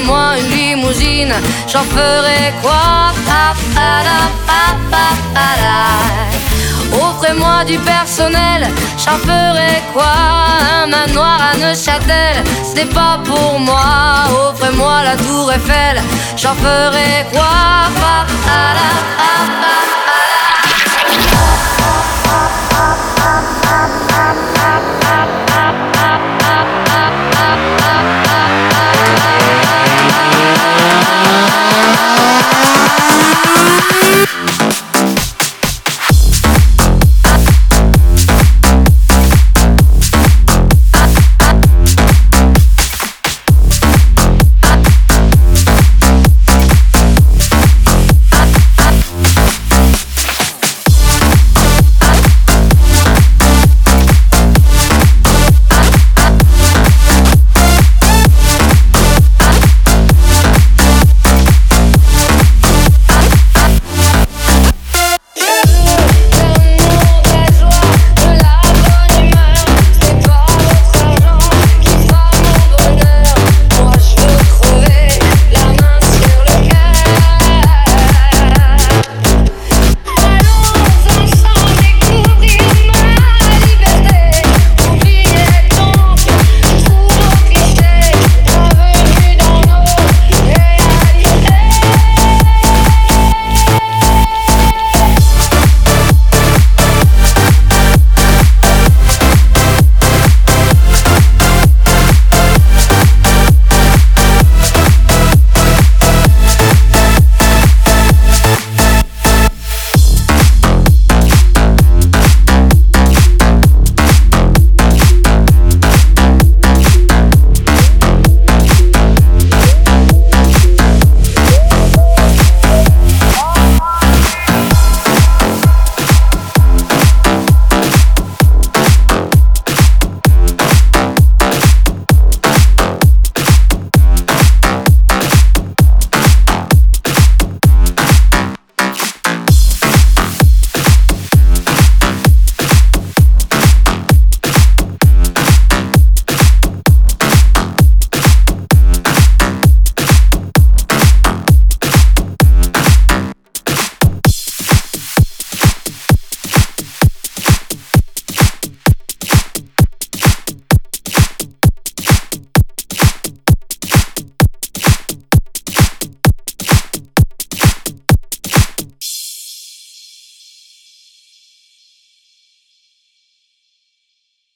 [0.00, 1.34] Donnez-moi une limousine,
[1.66, 3.12] j'en ferai quoi?
[6.92, 10.12] Offrez-moi du personnel, j'en ferai quoi?
[10.82, 14.24] Un manoir à Neuchâtel, ce n'est pas pour moi.
[14.48, 16.00] Offrez-moi la tour Eiffel,
[16.36, 17.46] j'en ferai quoi?